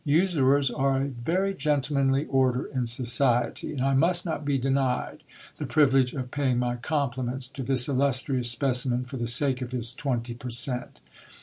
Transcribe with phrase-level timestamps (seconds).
[0.03, 5.21] Usurers are a very gentlemanly order in society, and I must not be denied
[5.57, 9.91] the privilege of paying my compliments to this illustrious specimen, for the sake of his
[9.91, 10.99] twenty per cent.